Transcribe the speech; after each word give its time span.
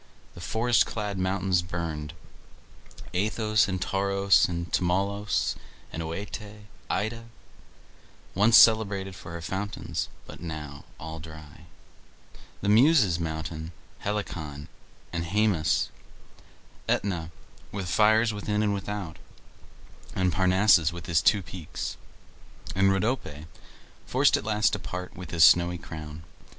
The 0.33 0.41
forest 0.41 0.87
clad 0.87 1.19
mountains 1.19 1.61
burned, 1.61 2.13
Athos 3.13 3.67
and 3.67 3.79
Taurus 3.79 4.45
and 4.45 4.73
Tmolus 4.73 5.55
and 5.93 6.01
OEte; 6.01 6.63
Ida, 6.89 7.25
once 8.33 8.57
celebrated 8.57 9.15
for 9.15 9.39
fountains, 9.41 10.09
but 10.25 10.39
now 10.41 10.85
all 10.99 11.19
dry; 11.19 11.65
the 12.61 12.67
Muses' 12.67 13.19
mountain 13.19 13.73
Helicon, 13.99 14.69
and 15.13 15.23
Haemus; 15.23 15.91
Aetna, 16.89 17.29
with 17.71 17.87
fires 17.87 18.33
within 18.33 18.63
and 18.63 18.73
without, 18.73 19.17
and 20.15 20.33
Parnassus, 20.33 20.91
with 20.91 21.05
his 21.05 21.21
two 21.21 21.43
peaks, 21.43 21.95
and 22.75 22.91
Rhodope, 22.91 23.45
forced 24.07 24.35
at 24.35 24.45
last 24.45 24.73
to 24.73 24.79
part 24.79 25.15
with 25.15 25.29
his 25.29 25.43
snowy 25.43 25.77
crown. 25.77 26.23